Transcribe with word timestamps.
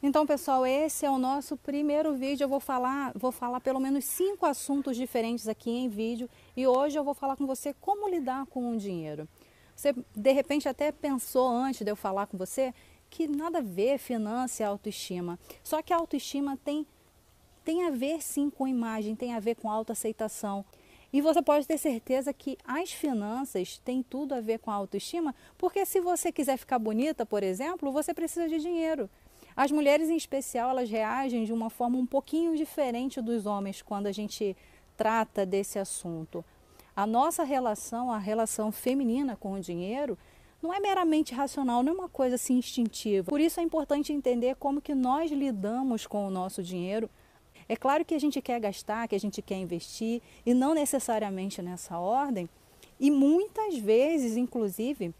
Então, 0.00 0.24
pessoal, 0.24 0.64
esse 0.64 1.04
é 1.04 1.10
o 1.10 1.18
nosso 1.18 1.56
primeiro 1.56 2.14
vídeo. 2.14 2.44
Eu 2.44 2.48
vou 2.48 2.60
falar, 2.60 3.10
vou 3.16 3.32
falar 3.32 3.60
pelo 3.60 3.80
menos 3.80 4.04
cinco 4.04 4.46
assuntos 4.46 4.96
diferentes 4.96 5.48
aqui 5.48 5.70
em 5.70 5.88
vídeo 5.88 6.30
e 6.56 6.64
hoje 6.68 6.96
eu 6.96 7.02
vou 7.02 7.14
falar 7.14 7.36
com 7.36 7.44
você 7.48 7.74
como 7.80 8.08
lidar 8.08 8.46
com 8.46 8.70
o 8.70 8.76
dinheiro. 8.76 9.28
Você 9.74 9.92
de 10.14 10.32
repente 10.32 10.68
até 10.68 10.92
pensou 10.92 11.48
antes 11.48 11.84
de 11.84 11.90
eu 11.90 11.96
falar 11.96 12.28
com 12.28 12.38
você 12.38 12.72
que 13.10 13.26
nada 13.26 13.58
a 13.58 13.62
ver 13.62 13.98
finança 13.98 14.62
e 14.62 14.66
autoestima. 14.66 15.36
Só 15.64 15.82
que 15.82 15.92
a 15.92 15.96
autoestima 15.96 16.56
tem 16.64 16.86
tem 17.64 17.84
a 17.84 17.90
ver 17.90 18.22
sim 18.22 18.48
com 18.48 18.68
imagem, 18.68 19.16
tem 19.16 19.34
a 19.34 19.40
ver 19.40 19.56
com 19.56 19.68
autoaceitação. 19.68 20.64
E 21.12 21.20
você 21.20 21.42
pode 21.42 21.66
ter 21.66 21.76
certeza 21.76 22.32
que 22.32 22.56
as 22.64 22.92
finanças 22.92 23.78
têm 23.78 24.02
tudo 24.02 24.32
a 24.32 24.40
ver 24.40 24.58
com 24.58 24.70
a 24.70 24.74
autoestima, 24.74 25.34
porque 25.58 25.84
se 25.84 26.00
você 26.00 26.30
quiser 26.30 26.56
ficar 26.56 26.78
bonita, 26.78 27.26
por 27.26 27.42
exemplo, 27.42 27.90
você 27.90 28.14
precisa 28.14 28.48
de 28.48 28.58
dinheiro. 28.58 29.10
As 29.58 29.72
mulheres, 29.72 30.08
em 30.08 30.14
especial, 30.14 30.70
elas 30.70 30.88
reagem 30.88 31.42
de 31.42 31.52
uma 31.52 31.68
forma 31.68 31.98
um 31.98 32.06
pouquinho 32.06 32.54
diferente 32.54 33.20
dos 33.20 33.44
homens 33.44 33.82
quando 33.82 34.06
a 34.06 34.12
gente 34.12 34.56
trata 34.96 35.44
desse 35.44 35.80
assunto. 35.80 36.44
A 36.94 37.04
nossa 37.04 37.42
relação, 37.42 38.12
a 38.12 38.18
relação 38.18 38.70
feminina 38.70 39.34
com 39.34 39.54
o 39.54 39.60
dinheiro, 39.60 40.16
não 40.62 40.72
é 40.72 40.78
meramente 40.78 41.34
racional, 41.34 41.82
não 41.82 41.92
é 41.92 41.96
uma 41.96 42.08
coisa 42.08 42.36
assim 42.36 42.56
instintiva. 42.58 43.28
Por 43.28 43.40
isso 43.40 43.58
é 43.58 43.62
importante 43.64 44.12
entender 44.12 44.54
como 44.54 44.80
que 44.80 44.94
nós 44.94 45.28
lidamos 45.32 46.06
com 46.06 46.24
o 46.24 46.30
nosso 46.30 46.62
dinheiro. 46.62 47.10
É 47.68 47.74
claro 47.74 48.04
que 48.04 48.14
a 48.14 48.20
gente 48.20 48.40
quer 48.40 48.60
gastar, 48.60 49.08
que 49.08 49.16
a 49.16 49.20
gente 49.20 49.42
quer 49.42 49.56
investir, 49.56 50.22
e 50.46 50.54
não 50.54 50.72
necessariamente 50.72 51.60
nessa 51.60 51.98
ordem. 51.98 52.48
E 53.00 53.10
muitas 53.10 53.76
vezes, 53.76 54.36
inclusive, 54.36 55.12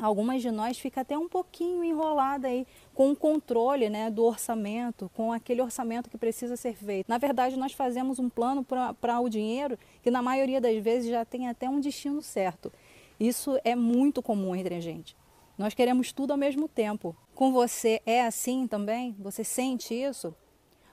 algumas 0.00 0.40
de 0.40 0.50
nós 0.50 0.78
fica 0.78 1.00
até 1.00 1.18
um 1.18 1.28
pouquinho 1.28 1.82
enrolada 1.82 2.48
aí 2.48 2.66
com 2.94 3.10
o 3.10 3.16
controle 3.16 3.88
né, 3.88 4.10
do 4.10 4.24
orçamento, 4.24 5.10
com 5.14 5.32
aquele 5.32 5.60
orçamento 5.60 6.08
que 6.08 6.16
precisa 6.16 6.56
ser 6.56 6.74
feito. 6.76 7.06
Na 7.08 7.18
verdade, 7.18 7.56
nós 7.56 7.72
fazemos 7.72 8.18
um 8.18 8.28
plano 8.28 8.64
para 8.64 9.20
o 9.20 9.28
dinheiro 9.28 9.78
que 10.02 10.10
na 10.10 10.22
maioria 10.22 10.60
das 10.60 10.76
vezes 10.82 11.10
já 11.10 11.24
tem 11.24 11.48
até 11.48 11.68
um 11.68 11.80
destino 11.80 12.22
certo. 12.22 12.72
Isso 13.18 13.58
é 13.64 13.74
muito 13.74 14.22
comum 14.22 14.54
entre 14.54 14.76
a 14.76 14.80
gente. 14.80 15.16
Nós 15.56 15.74
queremos 15.74 16.12
tudo 16.12 16.30
ao 16.30 16.36
mesmo 16.36 16.68
tempo. 16.68 17.16
Com 17.34 17.52
você 17.52 18.00
é 18.06 18.24
assim 18.24 18.66
também? 18.68 19.16
Você 19.18 19.42
sente 19.42 19.92
isso? 19.92 20.34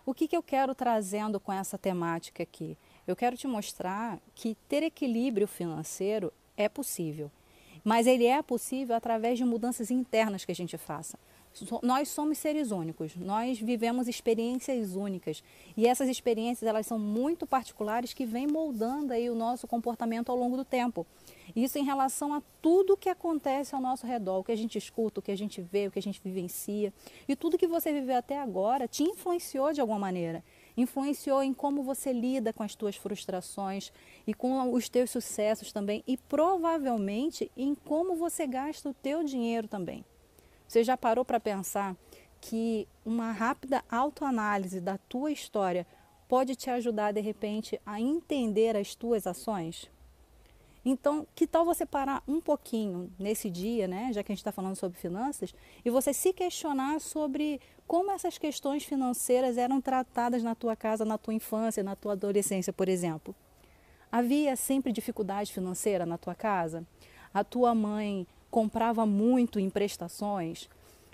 O 0.06 0.14
que, 0.14 0.28
que 0.28 0.36
eu 0.36 0.42
quero 0.42 0.73
trazendo 0.73 1.40
com 1.40 1.53
essa 1.53 1.78
temática 1.78 2.42
aqui? 2.42 2.78
Eu 3.08 3.16
quero 3.16 3.38
te 3.38 3.47
mostrar 3.47 4.19
que 4.34 4.56
ter 4.67 4.81
equilíbrio 4.81 5.47
financeiro 5.47 6.34
é 6.58 6.67
possível 6.67 7.31
mas 7.86 8.08
ele 8.08 8.25
é 8.25 8.41
possível 8.41 8.95
através 8.95 9.38
de 9.38 9.45
mudanças 9.45 9.91
internas 9.91 10.44
que 10.44 10.52
a 10.52 10.55
gente 10.55 10.75
faça. 10.75 11.19
Nós 11.81 12.09
somos 12.09 12.38
seres 12.38 12.72
únicos, 12.72 13.16
nós 13.16 13.58
vivemos 13.58 14.09
experiências 14.09 14.95
únicas 14.95 15.41
e 15.78 15.88
essas 15.88 16.09
experiências 16.09 16.67
elas 16.67 16.86
são 16.86 17.00
muito 17.00 17.47
particulares 17.47 18.13
que 18.13 18.25
vêm 18.25 18.45
moldando 18.45 19.13
aí 19.13 19.30
o 19.30 19.36
nosso 19.36 19.66
comportamento 19.66 20.30
ao 20.30 20.38
longo 20.38 20.58
do 20.58 20.66
tempo. 20.66 21.08
Isso 21.56 21.78
em 21.78 21.84
relação 21.84 22.34
a 22.34 22.42
tudo 22.61 22.98
que 22.98 23.08
acontece 23.08 23.73
ao 23.73 23.81
nosso 23.81 24.06
redor, 24.06 24.39
o 24.39 24.44
que 24.44 24.52
a 24.52 24.58
gente 24.58 24.78
escuta, 24.78 25.20
o 25.20 25.23
que 25.23 25.31
a 25.31 25.38
gente 25.38 25.62
vê, 25.62 25.88
o 25.88 25.92
que 25.92 26.00
a 26.00 26.02
gente 26.02 26.20
vivencia 26.22 26.92
e 27.28 27.36
tudo 27.36 27.58
que 27.58 27.67
você 27.67 27.94
viveu 27.94 28.17
até 28.17 28.38
agora 28.38 28.88
te 28.88 29.03
influenciou 29.03 29.72
de 29.72 29.80
alguma 29.80 30.00
maneira 30.00 30.44
influenciou 30.78 31.42
em 31.42 31.53
como 31.53 31.84
você 31.84 32.12
lida 32.12 32.52
com 32.52 32.64
as 32.64 32.75
tuas 32.75 32.95
frustrações 32.95 33.92
e 34.28 34.34
com 34.34 34.73
os 34.73 34.89
teus 34.89 35.09
sucessos 35.09 35.72
também 35.72 36.03
e 36.08 36.17
provavelmente 36.17 37.52
em 37.56 37.73
como 37.73 38.16
você 38.16 38.45
gasta 38.45 38.90
o 38.90 38.94
teu 38.94 39.23
dinheiro 39.23 39.67
também. 39.67 40.03
Você 40.67 40.84
já 40.84 40.97
parou 40.97 41.23
para 41.23 41.40
pensar 41.40 41.95
que 42.42 42.88
uma 43.06 43.31
rápida 43.31 43.84
autoanálise 43.90 44.81
da 44.81 44.97
tua 44.97 45.31
história 45.31 45.88
pode 46.28 46.56
te 46.56 46.69
ajudar 46.69 47.12
de 47.14 47.22
repente 47.22 47.80
a 47.86 48.02
entender 48.02 48.75
as 48.75 48.95
tuas 48.95 49.25
ações? 49.25 49.90
Então, 50.88 51.25
que 51.34 51.47
tal 51.47 51.66
você 51.66 51.84
parar 51.84 52.22
um 52.28 52.40
pouquinho 52.40 53.12
nesse 53.18 53.50
dia, 53.50 53.88
né, 53.88 54.12
já 54.13 54.22
que 54.22 54.31
a 54.31 54.35
gente 54.35 54.41
está 54.41 54.51
falando 54.51 54.75
sobre 54.75 55.00
finanças, 55.00 55.51
e 55.84 55.90
você 55.90 56.13
se 56.13 56.31
questionar 56.31 57.01
sobre 57.01 57.59
como 57.88 58.12
essas 58.12 58.38
questões 58.38 58.84
financeiras 58.84 59.57
eram 59.57 59.81
tratadas 59.81 60.44
na 60.44 60.53
tua 60.53 60.75
casa, 60.75 61.03
na 61.03 61.18
tua 61.18 61.34
infância, 61.34 61.81
na 61.81 61.95
tua 61.95 62.12
adolescência, 62.12 62.72
por 62.72 62.88
exemplo? 62.88 63.34
Havia 64.12 64.56
sempre 64.56 64.91
dificuldade 64.91 65.51
financeira 65.51 66.06
na 66.06 66.19
tua 66.19 66.35
casa? 66.35 66.85
A 67.34 67.44
tua 67.44 67.74
mãe 67.74 68.28
comprava 68.51 69.07
muito 69.07 69.59
em 69.59 69.72
prestações? 69.72 70.69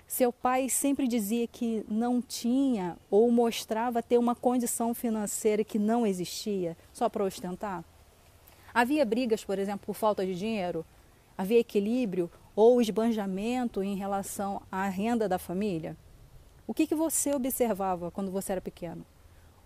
Seu 0.06 0.30
pai 0.30 0.68
sempre 0.68 1.08
dizia 1.08 1.46
que 1.46 1.82
não 1.88 2.20
tinha 2.20 2.98
ou 3.10 3.30
mostrava 3.30 4.02
ter 4.02 4.18
uma 4.18 4.34
condição 4.34 4.92
financeira 4.92 5.64
que 5.64 5.78
não 5.78 6.06
existia 6.06 6.76
só 6.92 7.08
para 7.08 7.24
ostentar? 7.24 7.82
Havia 8.74 9.04
brigas, 9.04 9.44
por 9.44 9.58
exemplo, 9.58 9.86
por 9.86 9.94
falta 9.94 10.24
de 10.24 10.34
dinheiro? 10.34 10.84
Havia 11.36 11.58
equilíbrio 11.58 12.30
ou 12.56 12.80
esbanjamento 12.80 13.82
em 13.82 13.96
relação 13.96 14.62
à 14.70 14.88
renda 14.88 15.28
da 15.28 15.38
família? 15.38 15.96
O 16.66 16.72
que, 16.72 16.86
que 16.86 16.94
você 16.94 17.34
observava 17.34 18.10
quando 18.10 18.30
você 18.30 18.52
era 18.52 18.60
pequeno? 18.60 19.04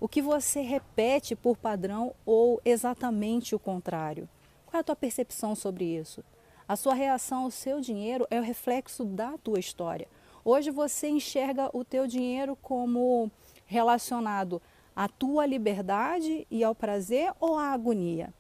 O 0.00 0.08
que 0.08 0.20
você 0.20 0.60
repete 0.60 1.36
por 1.36 1.56
padrão 1.56 2.14
ou 2.24 2.60
exatamente 2.64 3.54
o 3.54 3.58
contrário? 3.58 4.28
Qual 4.66 4.78
é 4.78 4.80
a 4.80 4.84
tua 4.84 4.96
percepção 4.96 5.54
sobre 5.54 5.84
isso? 5.84 6.24
A 6.68 6.74
sua 6.74 6.94
reação 6.94 7.44
ao 7.44 7.50
seu 7.50 7.80
dinheiro 7.80 8.26
é 8.28 8.40
o 8.40 8.42
reflexo 8.42 9.04
da 9.04 9.38
tua 9.38 9.60
história. 9.60 10.08
Hoje 10.44 10.70
você 10.70 11.08
enxerga 11.08 11.70
o 11.72 11.84
teu 11.84 12.06
dinheiro 12.06 12.56
como 12.60 13.30
relacionado 13.64 14.60
à 14.94 15.08
tua 15.08 15.46
liberdade 15.46 16.46
e 16.50 16.64
ao 16.64 16.74
prazer 16.74 17.32
ou 17.38 17.56
à 17.56 17.72
agonia? 17.72 18.34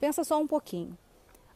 Pensa 0.00 0.24
só 0.24 0.40
um 0.40 0.46
pouquinho. 0.46 0.96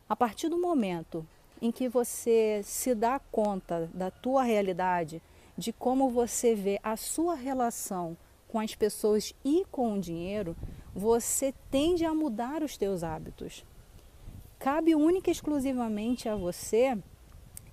A 0.07 0.15
partir 0.15 0.51
do 0.51 0.61
momento 0.61 1.27
em 1.63 1.73
que 1.73 1.89
você 1.89 2.61
se 2.63 2.95
dá 2.95 3.19
conta 3.19 3.91
da 3.95 4.11
tua 4.11 4.43
realidade, 4.43 5.23
de 5.57 5.73
como 5.73 6.11
você 6.11 6.55
vê 6.55 6.79
a 6.83 6.97
sua 6.97 7.35
relação 7.35 8.17
com 8.47 8.61
as 8.61 8.75
pessoas 8.75 9.35
e 9.43 9.65
com 9.71 9.95
o 9.95 10.01
dinheiro, 10.01 10.55
você 10.95 11.55
tende 11.71 12.05
a 12.05 12.13
mudar 12.15 12.63
os 12.63 12.77
teus 12.77 13.03
hábitos. 13.03 13.65
Cabe 14.59 14.95
única 14.95 15.31
e 15.31 15.33
exclusivamente 15.33 16.29
a 16.29 16.37
você 16.37 16.99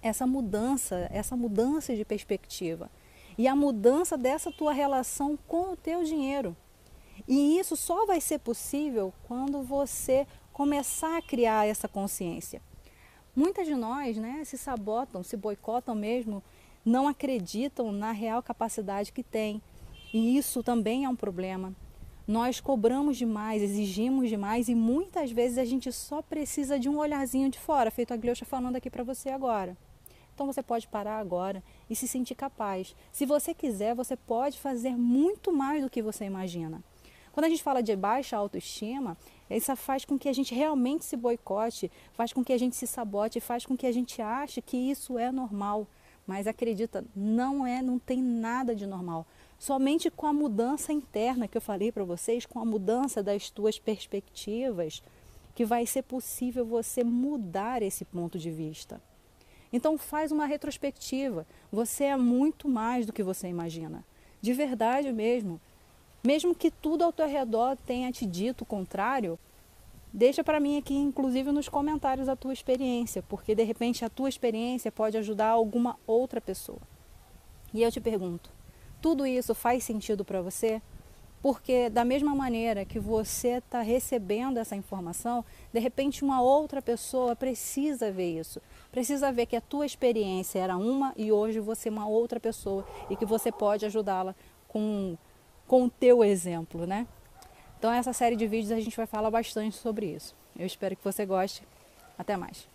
essa 0.01 0.25
mudança, 0.25 1.07
essa 1.11 1.35
mudança 1.35 1.95
de 1.95 2.03
perspectiva 2.03 2.89
e 3.37 3.47
a 3.47 3.55
mudança 3.55 4.17
dessa 4.17 4.51
tua 4.51 4.71
relação 4.71 5.37
com 5.47 5.73
o 5.73 5.77
teu 5.77 6.03
dinheiro. 6.03 6.55
E 7.27 7.59
isso 7.59 7.75
só 7.75 8.05
vai 8.05 8.19
ser 8.19 8.39
possível 8.39 9.13
quando 9.27 9.61
você 9.61 10.25
começar 10.51 11.17
a 11.17 11.21
criar 11.21 11.67
essa 11.67 11.87
consciência. 11.87 12.61
Muitas 13.35 13.65
de 13.65 13.75
nós 13.75 14.17
né, 14.17 14.43
se 14.43 14.57
sabotam, 14.57 15.23
se 15.23 15.37
boicotam 15.37 15.95
mesmo, 15.95 16.43
não 16.83 17.07
acreditam 17.07 17.91
na 17.91 18.11
real 18.11 18.43
capacidade 18.43 19.11
que 19.11 19.23
têm. 19.23 19.61
E 20.13 20.37
isso 20.37 20.61
também 20.61 21.05
é 21.05 21.09
um 21.09 21.15
problema. 21.15 21.73
Nós 22.27 22.59
cobramos 22.59 23.17
demais, 23.17 23.61
exigimos 23.61 24.29
demais 24.29 24.69
e 24.69 24.75
muitas 24.75 25.31
vezes 25.31 25.57
a 25.57 25.65
gente 25.65 25.91
só 25.91 26.21
precisa 26.21 26.77
de 26.77 26.89
um 26.89 26.97
olharzinho 26.97 27.49
de 27.49 27.59
fora, 27.59 27.89
feito 27.89 28.13
a 28.13 28.17
Gleucha 28.17 28.45
falando 28.45 28.75
aqui 28.75 28.89
para 28.89 29.03
você 29.03 29.29
agora. 29.29 29.75
Então 30.33 30.45
você 30.45 30.61
pode 30.61 30.87
parar 30.87 31.19
agora 31.19 31.63
e 31.89 31.95
se 31.95 32.07
sentir 32.07 32.35
capaz. 32.35 32.95
Se 33.11 33.25
você 33.25 33.53
quiser, 33.53 33.95
você 33.95 34.15
pode 34.15 34.59
fazer 34.59 34.95
muito 34.95 35.51
mais 35.51 35.83
do 35.83 35.89
que 35.89 36.01
você 36.01 36.25
imagina. 36.25 36.83
Quando 37.31 37.45
a 37.45 37.49
gente 37.49 37.63
fala 37.63 37.81
de 37.81 37.95
baixa 37.95 38.37
autoestima, 38.37 39.17
isso 39.57 39.75
faz 39.75 40.05
com 40.05 40.17
que 40.17 40.29
a 40.29 40.33
gente 40.33 40.53
realmente 40.53 41.03
se 41.03 41.17
boicote, 41.17 41.91
faz 42.13 42.31
com 42.31 42.43
que 42.43 42.53
a 42.53 42.57
gente 42.57 42.75
se 42.75 42.87
sabote, 42.87 43.39
faz 43.39 43.65
com 43.65 43.75
que 43.75 43.85
a 43.85 43.91
gente 43.91 44.21
ache 44.21 44.61
que 44.61 44.77
isso 44.77 45.17
é 45.17 45.31
normal. 45.31 45.87
Mas 46.25 46.47
acredita, 46.47 47.03
não 47.15 47.65
é, 47.65 47.81
não 47.81 47.99
tem 47.99 48.21
nada 48.21 48.75
de 48.75 48.85
normal. 48.85 49.25
Somente 49.59 50.09
com 50.09 50.27
a 50.27 50.33
mudança 50.33 50.93
interna 50.93 51.47
que 51.47 51.57
eu 51.57 51.61
falei 51.61 51.91
para 51.91 52.03
vocês, 52.03 52.45
com 52.45 52.59
a 52.59 52.65
mudança 52.65 53.21
das 53.21 53.49
tuas 53.49 53.77
perspectivas, 53.77 55.03
que 55.53 55.65
vai 55.65 55.85
ser 55.85 56.03
possível 56.03 56.65
você 56.65 57.03
mudar 57.03 57.81
esse 57.81 58.05
ponto 58.05 58.39
de 58.39 58.49
vista. 58.49 59.01
Então 59.73 59.97
faz 59.97 60.31
uma 60.31 60.45
retrospectiva. 60.45 61.45
Você 61.71 62.05
é 62.05 62.17
muito 62.17 62.67
mais 62.67 63.05
do 63.05 63.13
que 63.13 63.23
você 63.23 63.47
imagina. 63.47 64.03
De 64.41 64.53
verdade 64.53 65.11
mesmo. 65.11 65.59
Mesmo 66.23 66.53
que 66.53 66.69
tudo 66.69 67.03
ao 67.03 67.13
teu 67.13 67.27
redor 67.27 67.75
tenha 67.85 68.11
te 68.11 68.25
dito 68.25 68.61
o 68.61 68.65
contrário, 68.65 69.39
deixa 70.13 70.43
para 70.43 70.59
mim 70.59 70.77
aqui, 70.77 70.95
inclusive 70.95 71.51
nos 71.51 71.69
comentários, 71.69 72.29
a 72.29 72.35
tua 72.35 72.53
experiência, 72.53 73.23
porque 73.23 73.55
de 73.55 73.63
repente 73.63 74.03
a 74.03 74.09
tua 74.09 74.29
experiência 74.29 74.91
pode 74.91 75.17
ajudar 75.17 75.49
alguma 75.49 75.97
outra 76.05 76.41
pessoa. 76.41 76.79
E 77.73 77.81
eu 77.81 77.91
te 77.91 78.01
pergunto, 78.01 78.51
tudo 79.01 79.25
isso 79.25 79.55
faz 79.55 79.83
sentido 79.83 80.25
para 80.25 80.41
você? 80.41 80.81
Porque 81.41 81.89
da 81.89 82.05
mesma 82.05 82.35
maneira 82.35 82.85
que 82.85 82.99
você 82.99 83.57
está 83.57 83.81
recebendo 83.81 84.57
essa 84.57 84.75
informação, 84.75 85.43
de 85.73 85.79
repente 85.79 86.23
uma 86.23 86.39
outra 86.41 86.81
pessoa 86.81 87.35
precisa 87.35 88.11
ver 88.11 88.37
isso, 88.39 88.61
precisa 88.91 89.31
ver 89.31 89.47
que 89.47 89.55
a 89.55 89.61
tua 89.61 89.85
experiência 89.85 90.59
era 90.59 90.77
uma 90.77 91.13
e 91.17 91.31
hoje 91.31 91.59
você 91.59 91.89
é 91.89 91.91
uma 91.91 92.07
outra 92.07 92.39
pessoa 92.39 92.85
e 93.09 93.15
que 93.15 93.25
você 93.25 93.51
pode 93.51 93.85
ajudá-la 93.85 94.35
com, 94.67 95.17
com 95.67 95.85
o 95.85 95.89
teu 95.89 96.23
exemplo, 96.23 96.85
né? 96.85 97.07
Então 97.81 97.91
essa 97.91 98.13
série 98.13 98.35
de 98.35 98.45
vídeos 98.45 98.71
a 98.71 98.79
gente 98.79 98.95
vai 98.95 99.07
falar 99.07 99.31
bastante 99.31 99.75
sobre 99.75 100.05
isso. 100.05 100.35
Eu 100.55 100.67
espero 100.67 100.95
que 100.95 101.03
você 101.03 101.25
goste. 101.25 101.63
Até 102.15 102.37
mais. 102.37 102.67